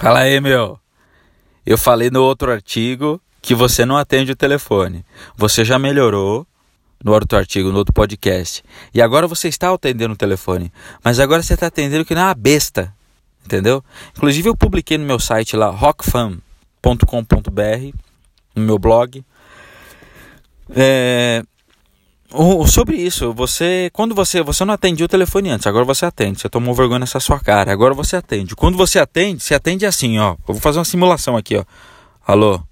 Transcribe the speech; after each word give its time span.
Fala 0.00 0.20
aí, 0.20 0.40
meu. 0.40 0.80
Eu 1.66 1.76
falei 1.76 2.08
no 2.08 2.22
outro 2.22 2.50
artigo 2.50 3.20
que 3.42 3.54
você 3.54 3.84
não 3.84 3.98
atende 3.98 4.32
o 4.32 4.34
telefone. 4.34 5.04
Você 5.36 5.62
já 5.62 5.78
melhorou 5.78 6.46
no 7.04 7.12
outro 7.12 7.36
artigo, 7.36 7.70
no 7.70 7.76
outro 7.76 7.92
podcast. 7.92 8.64
E 8.94 9.02
agora 9.02 9.26
você 9.26 9.48
está 9.48 9.70
atendendo 9.70 10.14
o 10.14 10.16
telefone. 10.16 10.72
Mas 11.04 11.20
agora 11.20 11.42
você 11.42 11.52
está 11.52 11.66
atendendo 11.66 12.06
que 12.06 12.14
não 12.14 12.22
é 12.22 12.24
uma 12.28 12.34
besta. 12.34 12.94
Entendeu? 13.44 13.84
Inclusive 14.16 14.48
eu 14.48 14.56
publiquei 14.56 14.96
no 14.96 15.04
meu 15.04 15.20
site 15.20 15.54
lá, 15.54 15.68
rockfan.com.br, 15.68 16.40
no 18.56 18.62
meu 18.62 18.78
blog. 18.78 19.22
É, 20.74 21.42
sobre 22.66 22.96
isso, 22.96 23.32
você 23.32 23.90
quando 23.92 24.14
você 24.14 24.42
você 24.42 24.64
não 24.64 24.74
atendia 24.74 25.04
o 25.04 25.08
telefone 25.08 25.50
antes, 25.50 25.66
agora 25.66 25.84
você 25.84 26.06
atende. 26.06 26.40
Você 26.40 26.48
tomou 26.48 26.74
vergonha 26.74 27.00
nessa 27.00 27.18
sua 27.18 27.40
cara, 27.40 27.72
agora 27.72 27.94
você 27.94 28.16
atende. 28.16 28.54
Quando 28.54 28.76
você 28.76 28.98
atende, 28.98 29.42
você 29.42 29.54
atende 29.54 29.84
assim, 29.84 30.18
ó. 30.18 30.32
Eu 30.46 30.54
vou 30.54 30.60
fazer 30.60 30.78
uma 30.78 30.84
simulação 30.84 31.36
aqui, 31.36 31.56
ó. 31.56 31.64
Alô. 32.26 32.62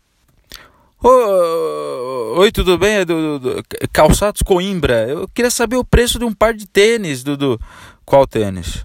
Oi, 2.36 2.52
tudo 2.52 2.78
bem? 2.78 2.96
É 2.98 3.04
do, 3.04 3.38
do, 3.38 3.54
do, 3.54 3.64
calçados 3.92 4.42
Coimbra. 4.42 5.08
Eu 5.08 5.28
queria 5.28 5.50
saber 5.50 5.76
o 5.76 5.84
preço 5.84 6.18
de 6.18 6.24
um 6.24 6.32
par 6.32 6.54
de 6.54 6.66
tênis, 6.66 7.22
do 7.22 7.60
qual 8.04 8.26
tênis? 8.26 8.84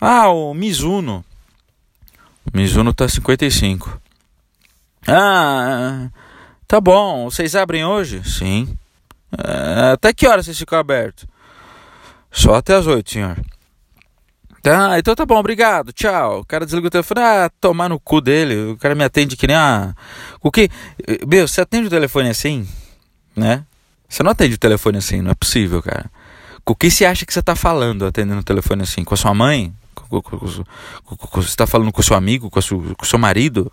Ah, 0.00 0.28
o 0.28 0.52
Mizuno. 0.54 1.24
O 2.44 2.56
Mizuno 2.56 2.92
tá 2.92 3.08
55. 3.08 4.00
Ah, 5.06 6.08
tá 6.66 6.80
bom. 6.80 7.30
Vocês 7.30 7.54
abrem 7.54 7.84
hoje? 7.84 8.22
Sim. 8.24 8.76
É, 9.38 9.92
até 9.92 10.12
que 10.12 10.26
hora 10.26 10.42
vocês 10.42 10.58
ficam 10.58 10.78
abertos? 10.78 11.26
Só 12.30 12.54
até 12.54 12.74
as 12.74 12.86
8, 12.86 13.10
senhor. 13.10 13.36
Tá, 14.62 14.98
então 14.98 15.14
tá 15.14 15.26
bom, 15.26 15.38
obrigado, 15.38 15.92
tchau. 15.92 16.40
O 16.40 16.44
cara 16.44 16.64
desliga 16.64 16.86
o 16.86 16.90
telefone, 16.90 17.20
ah, 17.20 17.50
tomar 17.60 17.88
no 17.88 18.00
cu 18.00 18.20
dele. 18.20 18.72
O 18.72 18.78
cara 18.78 18.94
me 18.94 19.04
atende 19.04 19.36
que 19.36 19.46
nem 19.46 19.54
a. 19.54 19.94
O 20.40 20.50
que? 20.50 20.70
Meu, 21.26 21.46
você 21.46 21.60
atende 21.60 21.86
o 21.86 21.90
telefone 21.90 22.30
assim, 22.30 22.66
né? 23.36 23.64
Você 24.08 24.22
não 24.22 24.30
atende 24.30 24.54
o 24.54 24.58
telefone 24.58 24.98
assim, 24.98 25.20
não 25.20 25.32
é 25.32 25.34
possível, 25.34 25.82
cara. 25.82 26.10
Com 26.64 26.74
que 26.74 26.90
você 26.90 27.04
acha 27.04 27.26
que 27.26 27.32
você 27.34 27.42
tá 27.42 27.54
falando 27.54 28.06
atendendo 28.06 28.40
o 28.40 28.44
telefone 28.44 28.82
assim? 28.82 29.04
Com 29.04 29.12
a 29.12 29.18
sua 29.18 29.34
mãe? 29.34 29.70
Com, 29.94 30.22
com, 30.22 30.38
com, 30.38 31.42
você 31.42 31.48
está 31.48 31.66
falando 31.66 31.92
com 31.92 32.00
o 32.00 32.04
seu 32.04 32.16
amigo, 32.16 32.48
com 32.48 32.58
o 32.58 33.06
seu 33.06 33.18
marido? 33.18 33.70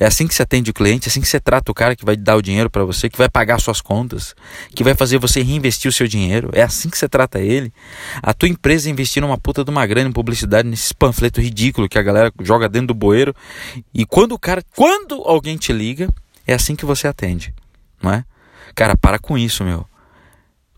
É 0.00 0.06
assim 0.06 0.26
que 0.26 0.34
você 0.34 0.42
atende 0.42 0.70
o 0.70 0.74
cliente, 0.74 1.06
é 1.06 1.10
assim 1.10 1.20
que 1.20 1.28
você 1.28 1.38
trata 1.38 1.70
o 1.70 1.74
cara 1.74 1.94
que 1.94 2.04
vai 2.04 2.16
dar 2.16 2.36
o 2.36 2.42
dinheiro 2.42 2.68
para 2.68 2.84
você, 2.84 3.08
que 3.08 3.18
vai 3.18 3.28
pagar 3.28 3.60
suas 3.60 3.80
contas, 3.80 4.34
que 4.74 4.82
vai 4.82 4.94
fazer 4.94 5.18
você 5.18 5.42
reinvestir 5.42 5.88
o 5.88 5.92
seu 5.92 6.08
dinheiro. 6.08 6.50
É 6.52 6.62
assim 6.62 6.90
que 6.90 6.98
você 6.98 7.08
trata 7.08 7.38
ele. 7.38 7.72
A 8.22 8.34
tua 8.34 8.48
empresa 8.48 8.90
investir 8.90 9.22
uma 9.22 9.38
puta 9.38 9.62
de 9.62 9.70
uma 9.70 9.86
grana 9.86 10.08
em 10.08 10.12
publicidade 10.12 10.68
nesses 10.68 10.92
panfletos 10.92 11.42
ridículos 11.42 11.88
que 11.88 11.98
a 11.98 12.02
galera 12.02 12.32
joga 12.40 12.68
dentro 12.68 12.88
do 12.88 12.94
bueiro. 12.94 13.34
E 13.94 14.04
quando 14.04 14.32
o 14.32 14.38
cara, 14.38 14.62
quando 14.74 15.22
alguém 15.24 15.56
te 15.56 15.72
liga, 15.72 16.12
é 16.46 16.54
assim 16.54 16.74
que 16.74 16.84
você 16.84 17.06
atende, 17.06 17.54
não 18.02 18.12
é? 18.12 18.24
Cara, 18.74 18.96
para 18.96 19.18
com 19.18 19.38
isso, 19.38 19.62
meu. 19.62 19.86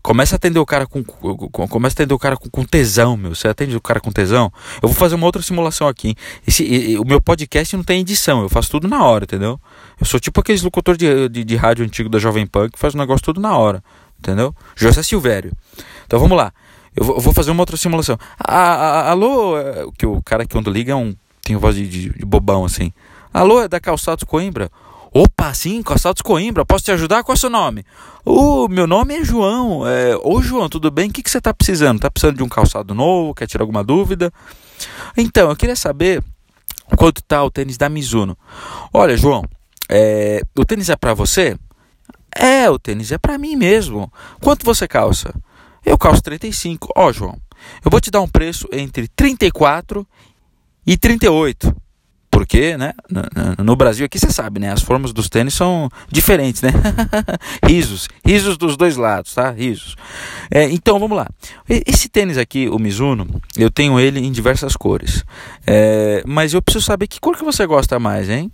Começa 0.05 0.35
a 0.35 0.37
atender 0.37 0.59
o 0.59 0.65
cara 0.67 0.85
com, 0.85 1.03
com 1.03 1.67
começa 1.67 1.93
a 1.93 1.97
atender 1.97 2.13
o 2.13 2.19
cara 2.19 2.37
com, 2.37 2.47
com, 2.47 2.63
tesão, 2.63 3.17
meu. 3.17 3.33
Você 3.33 3.47
atende 3.47 3.75
o 3.75 3.81
cara 3.81 3.99
com 3.99 4.11
tesão? 4.11 4.53
Eu 4.79 4.87
vou 4.87 4.93
fazer 4.93 5.15
uma 5.15 5.25
outra 5.25 5.41
simulação 5.41 5.87
aqui. 5.87 6.15
Esse, 6.47 6.63
e, 6.63 6.99
o 6.99 7.03
meu 7.03 7.19
podcast 7.19 7.75
não 7.75 7.83
tem 7.83 8.01
edição, 8.01 8.43
eu 8.43 8.47
faço 8.47 8.69
tudo 8.69 8.87
na 8.87 9.03
hora, 9.03 9.23
entendeu? 9.23 9.59
Eu 9.99 10.05
sou 10.05 10.19
tipo 10.19 10.39
aqueles 10.39 10.61
locutores 10.61 10.99
de, 10.99 11.27
de, 11.27 11.43
de 11.43 11.55
rádio 11.55 11.83
antigo 11.83 12.07
da 12.07 12.19
Jovem 12.19 12.45
Pan 12.45 12.69
que 12.69 12.77
faz 12.77 12.93
o 12.93 12.99
negócio 12.99 13.25
tudo 13.25 13.41
na 13.41 13.57
hora, 13.57 13.83
entendeu? 14.19 14.53
José 14.75 15.01
Silvério. 15.01 15.51
Então 16.05 16.19
vamos 16.19 16.37
lá. 16.37 16.53
Eu 16.95 17.03
vou, 17.03 17.15
eu 17.15 17.21
vou 17.21 17.33
fazer 17.33 17.49
uma 17.49 17.63
outra 17.63 17.75
simulação. 17.75 18.15
Ah, 18.37 19.09
alô, 19.09 19.57
é, 19.57 19.87
que 19.97 20.05
o 20.05 20.21
cara 20.21 20.45
que 20.45 20.53
quando 20.53 20.69
liga 20.69 20.91
é 20.91 20.95
um 20.95 21.15
tem 21.41 21.55
voz 21.55 21.75
de, 21.75 21.87
de, 21.87 22.09
de 22.09 22.25
bobão 22.25 22.63
assim. 22.63 22.93
Alô, 23.33 23.59
é 23.59 23.67
da 23.67 23.79
Calçados 23.79 24.23
Coimbra? 24.23 24.69
Opa, 25.17 25.53
sim, 25.53 25.81
Calçados 25.81 26.21
Coimbra, 26.21 26.65
posso 26.65 26.83
te 26.83 26.91
ajudar? 26.91 27.23
Qual 27.23 27.33
é 27.33 27.37
o 27.37 27.39
seu 27.39 27.49
nome? 27.49 27.85
O 28.25 28.67
meu 28.67 28.85
nome 28.85 29.15
é 29.15 29.23
João. 29.23 29.87
É... 29.87 30.13
Ô 30.17 30.41
João, 30.41 30.67
tudo 30.67 30.91
bem? 30.91 31.09
O 31.09 31.13
que, 31.13 31.23
que 31.23 31.31
você 31.31 31.37
está 31.37 31.53
precisando? 31.53 31.95
Está 31.95 32.11
precisando 32.11 32.35
de 32.35 32.43
um 32.43 32.49
calçado 32.49 32.93
novo? 32.93 33.33
Quer 33.33 33.47
tirar 33.47 33.63
alguma 33.63 33.81
dúvida? 33.81 34.29
Então, 35.15 35.49
eu 35.49 35.55
queria 35.55 35.77
saber 35.77 36.21
quanto 36.97 37.19
está 37.19 37.41
o 37.41 37.49
tênis 37.49 37.77
da 37.77 37.87
Mizuno. 37.87 38.37
Olha, 38.93 39.15
João, 39.15 39.45
é... 39.87 40.41
o 40.53 40.65
tênis 40.65 40.89
é 40.89 40.97
para 40.97 41.13
você? 41.13 41.57
É, 42.35 42.69
o 42.69 42.77
tênis 42.77 43.13
é 43.13 43.17
para 43.17 43.37
mim 43.37 43.55
mesmo. 43.55 44.11
Quanto 44.41 44.65
você 44.65 44.85
calça? 44.85 45.33
Eu 45.85 45.97
calço 45.97 46.21
35. 46.23 46.89
Ó, 46.93 47.13
João, 47.13 47.37
eu 47.85 47.89
vou 47.89 48.01
te 48.01 48.11
dar 48.11 48.19
um 48.19 48.27
preço 48.27 48.67
entre 48.69 49.07
34 49.07 50.05
e 50.85 50.97
38 50.97 51.73
porque, 52.35 52.75
né, 52.75 52.91
no 53.63 53.77
Brasil 53.77 54.05
aqui 54.05 54.19
você 54.19 54.29
sabe, 54.29 54.59
né, 54.59 54.69
as 54.69 54.81
formas 54.81 55.13
dos 55.13 55.29
tênis 55.29 55.53
são 55.53 55.89
diferentes, 56.11 56.61
né? 56.61 56.69
risos, 57.65 58.09
risos 58.25 58.57
dos 58.57 58.75
dois 58.75 58.97
lados, 58.97 59.33
tá? 59.33 59.51
Risos. 59.51 59.95
É, 60.51 60.69
então, 60.69 60.99
vamos 60.99 61.15
lá. 61.15 61.29
Esse 61.69 62.09
tênis 62.09 62.37
aqui, 62.37 62.67
o 62.67 62.77
Mizuno, 62.77 63.25
eu 63.55 63.71
tenho 63.71 63.97
ele 63.97 64.19
em 64.19 64.33
diversas 64.33 64.75
cores. 64.75 65.23
É, 65.65 66.23
mas 66.27 66.53
eu 66.53 66.61
preciso 66.61 66.83
saber 66.83 67.07
que 67.07 67.21
cor 67.21 67.37
que 67.37 67.43
você 67.45 67.65
gosta 67.65 67.97
mais, 67.99 68.29
hein? 68.29 68.51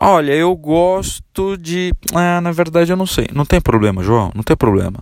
Olha, 0.00 0.32
eu 0.32 0.54
gosto 0.56 1.56
de. 1.56 1.92
Ah, 2.14 2.40
na 2.40 2.50
verdade, 2.50 2.92
eu 2.92 2.96
não 2.96 3.06
sei. 3.06 3.28
Não 3.32 3.44
tem 3.44 3.60
problema, 3.60 4.02
João. 4.02 4.32
Não 4.34 4.42
tem 4.42 4.56
problema. 4.56 4.98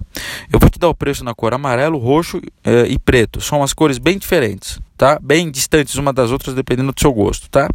Eu 0.52 0.58
vou 0.58 0.68
te 0.68 0.78
dar 0.78 0.88
o 0.88 0.94
preço 0.94 1.24
na 1.24 1.34
cor 1.34 1.54
amarelo, 1.54 1.98
roxo 1.98 2.40
é, 2.62 2.86
e 2.86 2.98
preto. 2.98 3.40
São 3.40 3.62
as 3.62 3.72
cores 3.72 3.98
bem 3.98 4.18
diferentes, 4.18 4.78
tá? 4.96 5.18
Bem 5.20 5.50
distantes 5.50 5.94
uma 5.94 6.12
das 6.12 6.30
outras, 6.30 6.54
dependendo 6.54 6.92
do 6.92 7.00
seu 7.00 7.12
gosto, 7.12 7.48
tá? 7.48 7.68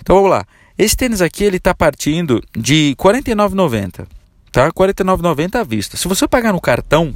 Então 0.00 0.16
vamos 0.16 0.30
lá. 0.30 0.44
Esse 0.78 0.96
tênis 0.96 1.20
aqui 1.20 1.44
ele 1.44 1.56
está 1.56 1.74
partindo 1.74 2.42
de 2.56 2.90
R$ 2.90 2.96
49,90, 2.96 4.06
tá? 4.50 4.66
R$ 4.66 4.72
49,90 4.72 5.56
à 5.56 5.64
vista. 5.64 5.96
Se 5.96 6.08
você 6.08 6.26
pagar 6.28 6.52
no 6.52 6.60
cartão, 6.60 7.12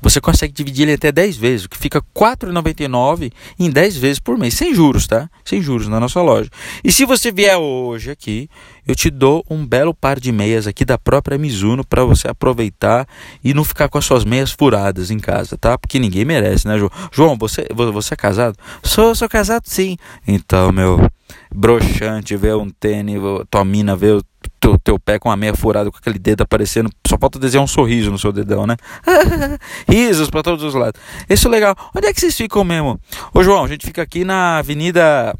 você 0.00 0.20
consegue 0.20 0.52
dividir 0.52 0.82
ele 0.82 0.94
até 0.94 1.10
10 1.10 1.36
vezes, 1.36 1.66
o 1.66 1.68
que 1.68 1.76
fica 1.76 1.98
R$ 1.98 2.04
4,99 2.14 3.32
em 3.58 3.70
10 3.70 3.96
vezes 3.96 4.18
por 4.18 4.38
mês, 4.38 4.54
sem 4.54 4.74
juros, 4.74 5.06
tá? 5.06 5.28
Sem 5.44 5.60
juros 5.60 5.88
na 5.88 5.98
nossa 6.00 6.20
loja. 6.20 6.50
E 6.82 6.92
se 6.92 7.04
você 7.04 7.30
vier 7.32 7.56
hoje 7.56 8.10
aqui, 8.10 8.48
eu 8.86 8.94
te 8.94 9.10
dou 9.10 9.44
um 9.50 9.66
belo 9.66 9.92
par 9.92 10.18
de 10.18 10.32
meias 10.32 10.66
aqui 10.66 10.84
da 10.84 10.96
própria 10.96 11.36
Mizuno 11.36 11.84
para 11.84 12.04
você 12.04 12.28
aproveitar 12.28 13.06
e 13.44 13.52
não 13.52 13.64
ficar 13.64 13.88
com 13.88 13.98
as 13.98 14.04
suas 14.04 14.24
meias 14.24 14.50
furadas 14.50 15.10
em 15.10 15.18
casa, 15.18 15.56
tá? 15.58 15.76
Porque 15.76 15.98
ninguém 15.98 16.24
merece, 16.24 16.66
né, 16.66 16.78
João? 16.78 16.90
João, 17.12 17.36
você, 17.38 17.66
você 17.74 18.14
é 18.14 18.16
casado? 18.16 18.56
Sou, 18.82 19.14
sou 19.14 19.28
casado 19.28 19.64
sim. 19.66 19.96
Então, 20.26 20.72
meu, 20.72 21.06
broxante 21.54 22.36
ver 22.36 22.56
um 22.56 22.70
tênis, 22.70 23.20
tua 23.50 23.64
mina 23.64 23.94
ver 23.94 24.16
o 24.16 24.22
teu, 24.60 24.78
teu 24.78 24.98
pé 24.98 25.18
com 25.18 25.30
a 25.30 25.36
meia 25.36 25.54
furada, 25.54 25.90
com 25.90 25.96
aquele 25.96 26.18
dedo 26.18 26.42
aparecendo. 26.42 26.90
Só 27.06 27.16
falta 27.18 27.38
desenhar 27.38 27.64
um 27.64 27.68
sorriso 27.68 28.10
no 28.10 28.18
seu 28.18 28.32
dedão, 28.32 28.66
né? 28.66 28.76
Risos 29.88 30.30
para 30.30 30.42
todos 30.42 30.64
os 30.64 30.74
lados. 30.74 31.00
Isso 31.28 31.48
é 31.48 31.50
legal. 31.50 31.76
Onde 31.94 32.06
é 32.06 32.12
que 32.12 32.20
vocês 32.20 32.36
ficam 32.36 32.64
mesmo? 32.64 32.98
Ô 33.32 33.42
João, 33.42 33.64
a 33.64 33.68
gente 33.68 33.86
fica 33.86 34.02
aqui 34.02 34.24
na 34.24 34.58
Avenida. 34.58 35.34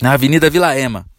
Na 0.00 0.12
Avenida 0.12 0.48
Vila 0.48 0.78
Ema 0.78 1.09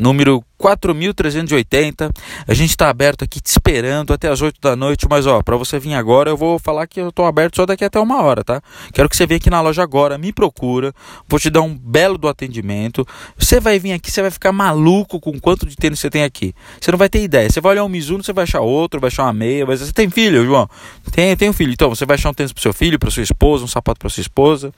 número 0.00 0.44
4380. 0.60 2.10
A 2.46 2.54
gente 2.54 2.70
está 2.70 2.90
aberto 2.90 3.24
aqui 3.24 3.40
te 3.40 3.46
esperando 3.46 4.12
até 4.12 4.28
as 4.28 4.42
8 4.42 4.60
da 4.60 4.76
noite, 4.76 5.06
mas 5.08 5.26
ó, 5.26 5.42
para 5.42 5.56
você 5.56 5.78
vir 5.78 5.94
agora, 5.94 6.30
eu 6.30 6.36
vou 6.36 6.58
falar 6.58 6.86
que 6.86 7.00
eu 7.00 7.10
tô 7.10 7.24
aberto 7.24 7.56
só 7.56 7.66
daqui 7.66 7.84
até 7.84 7.98
uma 7.98 8.22
hora, 8.22 8.44
tá? 8.44 8.62
Quero 8.92 9.08
que 9.08 9.16
você 9.16 9.26
venha 9.26 9.38
aqui 9.38 9.48
na 9.48 9.60
loja 9.60 9.82
agora, 9.82 10.18
me 10.18 10.32
procura, 10.32 10.92
vou 11.26 11.40
te 11.40 11.48
dar 11.48 11.62
um 11.62 11.74
belo 11.74 12.18
do 12.18 12.28
atendimento. 12.28 13.06
Você 13.38 13.58
vai 13.58 13.78
vir 13.78 13.92
aqui, 13.92 14.10
você 14.10 14.20
vai 14.20 14.30
ficar 14.30 14.52
maluco 14.52 15.18
com 15.18 15.38
quanto 15.40 15.64
de 15.66 15.76
tênis 15.76 15.98
você 15.98 16.10
tem 16.10 16.24
aqui. 16.24 16.54
Você 16.78 16.90
não 16.90 16.98
vai 16.98 17.08
ter 17.08 17.22
ideia. 17.22 17.48
Você 17.48 17.60
vai 17.60 17.72
olhar 17.72 17.84
um 17.84 17.88
Mizuno, 17.88 18.22
você 18.22 18.32
vai 18.32 18.44
achar 18.44 18.60
outro, 18.60 19.00
vai 19.00 19.08
achar 19.08 19.24
uma 19.24 19.32
meia, 19.32 19.64
vai... 19.64 19.76
você 19.76 19.92
tem 19.92 20.10
filho, 20.10 20.44
João? 20.44 20.68
Tem, 21.10 21.34
tem 21.36 21.48
um 21.48 21.54
filho. 21.54 21.72
Então, 21.72 21.88
você 21.88 22.04
vai 22.04 22.16
achar 22.16 22.30
um 22.30 22.34
tênis 22.34 22.52
pro 22.52 22.62
seu 22.62 22.72
filho, 22.72 22.98
para 22.98 23.10
sua 23.10 23.22
esposa, 23.22 23.64
um 23.64 23.68
sapato 23.68 23.98
para 23.98 24.10
sua 24.10 24.20
esposa. 24.20 24.72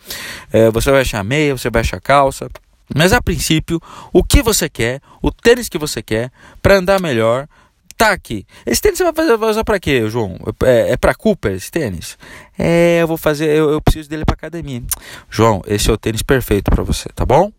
É, 0.52 0.70
você 0.70 0.90
vai 0.90 1.00
achar 1.00 1.24
meia, 1.24 1.56
você 1.56 1.68
vai 1.70 1.80
achar 1.80 2.00
calça. 2.00 2.48
Mas 2.94 3.12
a 3.12 3.20
princípio, 3.20 3.80
o 4.12 4.22
que 4.22 4.42
você 4.42 4.68
quer, 4.68 5.00
o 5.22 5.30
tênis 5.30 5.68
que 5.68 5.78
você 5.78 6.02
quer, 6.02 6.30
para 6.60 6.76
andar 6.76 7.00
melhor, 7.00 7.48
tá 7.96 8.10
aqui. 8.10 8.46
Esse 8.66 8.80
tênis 8.80 8.98
você 8.98 9.04
vai, 9.04 9.12
fazer, 9.12 9.36
vai 9.36 9.50
usar 9.50 9.64
para 9.64 9.78
quê, 9.78 10.08
João? 10.08 10.36
É, 10.64 10.92
é 10.92 10.96
para 10.96 11.14
Cooper 11.14 11.52
esse 11.52 11.70
tênis? 11.70 12.18
É, 12.58 13.02
eu 13.02 13.06
vou 13.06 13.16
fazer, 13.16 13.48
eu, 13.48 13.70
eu 13.70 13.80
preciso 13.80 14.08
dele 14.08 14.24
para 14.24 14.34
academia. 14.34 14.82
João, 15.30 15.62
esse 15.66 15.88
é 15.90 15.92
o 15.92 15.98
tênis 15.98 16.22
perfeito 16.22 16.70
para 16.70 16.82
você, 16.82 17.08
tá 17.14 17.24
bom? 17.24 17.52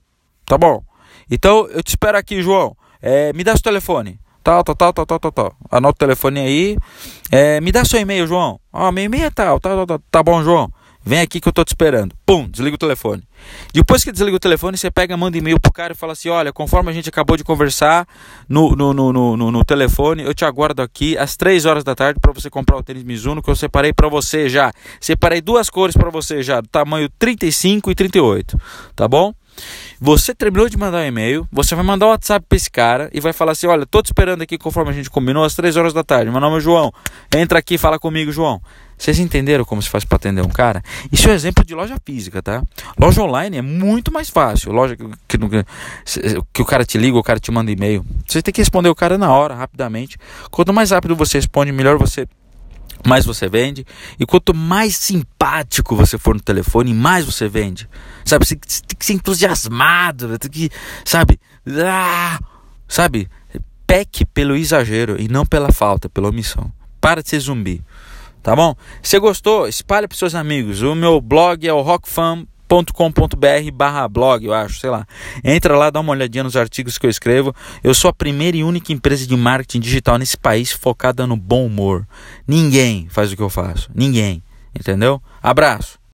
Tá 0.46 0.58
bom. 0.58 0.84
Então 1.30 1.68
eu 1.68 1.82
te 1.82 1.90
espero 1.90 2.18
aqui, 2.18 2.42
João. 2.42 2.76
É, 3.02 3.34
me 3.34 3.44
dá 3.44 3.54
seu 3.54 3.64
telefone. 3.64 4.20
Tal, 4.44 4.62
tal, 4.64 4.76
tal, 4.76 4.92
tal, 4.92 5.06
tal, 5.06 5.20
tal, 5.20 5.32
tal. 5.32 5.56
Anota 5.72 5.96
o 5.96 6.00
telefone 6.00 6.42
aí. 6.42 6.78
É, 7.32 7.62
me 7.62 7.72
dá 7.72 7.86
seu 7.86 8.00
e-mail, 8.00 8.28
João. 8.28 8.60
Ó, 8.74 8.90
oh, 8.90 8.92
meu 8.92 9.06
e-mail 9.06 9.26
é 9.26 9.30
tal, 9.30 9.60
tal, 9.60 9.78
tal, 9.78 9.88
tal. 9.88 10.00
Tá 10.12 10.22
bom, 10.22 10.44
João. 10.44 10.70
Vem 11.06 11.20
aqui 11.20 11.42
que 11.42 11.48
eu 11.48 11.54
tô 11.54 11.64
te 11.66 11.70
esperando. 11.70 12.16
Pum, 12.26 12.48
desliga 12.48 12.76
o 12.76 12.78
telefone. 12.78 13.24
Depois 13.74 14.04
que 14.04 14.12
desliga 14.12 14.38
o 14.38 14.40
telefone, 14.40 14.78
você 14.78 14.90
pega, 14.90 15.18
manda 15.18 15.38
e-mail 15.38 15.60
pro 15.60 15.72
cara 15.72 15.92
e 15.92 15.96
fala 15.96 16.14
assim: 16.14 16.30
olha, 16.30 16.54
conforme 16.54 16.90
a 16.90 16.94
gente 16.94 17.10
acabou 17.10 17.36
de 17.36 17.44
conversar 17.44 18.08
no, 18.48 18.74
no, 18.76 18.94
no, 18.94 19.12
no, 19.12 19.52
no, 19.52 19.66
telefone, 19.66 20.24
eu 20.24 20.34
te 20.34 20.46
aguardo 20.46 20.82
aqui 20.82 21.18
às 21.18 21.36
3 21.36 21.66
horas 21.66 21.84
da 21.84 21.94
tarde 21.94 22.20
para 22.22 22.32
você 22.32 22.50
comprar 22.50 22.78
o 22.78 22.84
tênis 22.84 23.04
Mizuno 23.04 23.44
que 23.44 23.50
eu 23.50 23.56
separei 23.56 23.92
para 23.92 24.08
você 24.08 24.48
já. 24.48 24.72
Separei 25.02 25.42
duas 25.42 25.70
cores 25.70 25.96
para 25.96 26.10
você 26.10 26.42
já, 26.42 26.62
do 26.62 26.70
tamanho 26.70 27.10
35 27.20 27.92
e 27.92 27.96
38, 27.96 28.58
tá 28.96 29.08
bom? 29.08 29.34
Você 30.00 30.34
terminou 30.36 30.68
de 30.68 30.78
mandar 30.78 31.00
um 31.00 31.06
e-mail, 31.06 31.48
você 31.52 31.76
vai 31.76 31.84
mandar 31.84 32.08
um 32.08 32.10
WhatsApp 32.10 32.46
para 32.48 32.56
esse 32.56 32.70
cara 32.70 33.10
e 33.14 33.20
vai 33.20 33.34
falar 33.34 33.54
assim: 33.54 33.68
olha, 33.68 33.86
tô 33.86 34.02
te 34.02 34.08
esperando 34.08 34.42
aqui 34.42 34.58
conforme 34.58 34.92
a 34.92 34.94
gente 34.94 35.10
combinou 35.10 35.44
às 35.44 35.56
3 35.56 35.78
horas 35.78 35.94
da 35.94 36.04
tarde. 36.04 36.30
Meu 36.32 36.42
nome 36.42 36.58
é 36.58 36.60
João. 36.60 36.92
Entra 37.34 37.60
aqui 37.60 37.76
e 37.76 37.78
fala 37.78 37.98
comigo, 37.98 38.32
João. 38.32 38.62
Vocês 38.98 39.20
entenderam 39.20 39.66
como 39.66 39.82
se 39.82 39.90
faz 39.90 40.06
para 40.06 40.16
atender 40.16 40.42
um 40.42 40.50
cara? 40.50 40.82
Isso 41.12 41.28
é 41.28 41.32
um 41.32 41.36
exemplo 41.36 41.66
de 41.66 41.74
loja 41.74 41.98
física, 42.06 42.42
tá? 42.42 42.64
Loja 42.98 43.22
online 43.22 43.58
é 43.58 43.62
muito 43.62 44.14
mais 44.14 44.30
fácil. 44.30 44.72
Loja 44.72 44.96
que, 44.96 45.06
que, 45.28 45.38
que 46.54 46.62
o 46.62 46.66
cara 46.66 46.86
te 46.86 46.98
liga, 46.98 47.18
o 47.18 47.24
cara 47.24 47.40
te 47.40 47.52
manda 47.52 47.72
e-mail. 47.72 48.06
Você 48.26 48.42
tem 48.42 48.54
que 48.54 48.62
responder 48.62 48.90
o 48.90 48.96
cara 48.96 49.18
na 49.18 49.34
hora, 49.34 49.56
rapidamente. 49.56 50.18
Quanto 50.50 50.74
mais 50.74 50.92
rápido 50.92 51.16
você 51.16 51.38
responde, 51.38 51.72
melhor 51.72 51.98
você 51.98 52.28
mais 53.06 53.26
você 53.26 53.48
vende. 53.48 53.86
E 54.20 54.26
quanto 54.26 54.54
mais 54.54 54.96
simpático 54.96 55.96
você 55.96 56.18
for 56.18 56.34
no 56.34 56.42
telefone, 56.42 56.94
mais 56.94 57.26
você 57.26 57.48
vende. 57.48 57.90
Sabe, 58.26 58.46
você 58.46 58.56
tem 58.56 58.98
que 58.98 59.06
ser 59.06 59.14
entusiasmado, 59.14 60.38
tem 60.40 60.50
que, 60.50 60.70
sabe, 61.04 61.40
ah, 61.86 62.40
sabe, 62.88 63.30
peque 63.86 64.26
pelo 64.26 64.56
exagero 64.56 65.20
e 65.20 65.28
não 65.28 65.46
pela 65.46 65.72
falta, 65.72 66.10
pela 66.10 66.30
omissão. 66.30 66.72
Para 67.02 67.22
de 67.22 67.30
ser 67.30 67.40
zumbi. 67.40 67.84
Tá 68.42 68.56
bom? 68.56 68.76
Se 69.02 69.18
gostou, 69.20 69.68
espalhe 69.68 70.08
para 70.08 70.18
seus 70.18 70.36
amigos. 70.36 70.82
O 70.82 70.94
meu 70.96 71.22
blog 71.22 71.66
é 71.66 71.74
o 71.74 71.82
rockfan.com.br 72.70 73.72
barra 73.74 74.08
blog, 74.08 74.46
eu 74.46 74.54
acho, 74.54 74.80
sei 74.80 74.90
lá. 74.90 75.06
Entra 75.44 75.78
lá, 75.78 75.90
dá 75.90 76.00
uma 76.00 76.12
olhadinha 76.12 76.44
nos 76.44 76.56
artigos 76.56 76.98
que 76.98 77.06
eu 77.06 77.10
escrevo. 77.10 77.54
Eu 77.84 77.94
sou 77.94 78.10
a 78.10 78.14
primeira 78.14 78.58
e 78.58 78.64
única 78.64 78.92
empresa 78.92 79.28
de 79.28 79.36
marketing 79.36 79.80
digital 79.80 80.18
nesse 80.18 80.38
país 80.38 80.72
focada 80.72 81.28
no 81.28 81.36
bom 81.36 81.66
humor. 81.66 82.08
Ninguém 82.48 83.08
faz 83.10 83.32
o 83.32 83.36
que 83.36 83.42
eu 83.42 83.50
faço. 83.50 83.90
Ninguém. 83.94 84.44
Entendeu? 84.76 85.22
Abraço. 85.42 86.03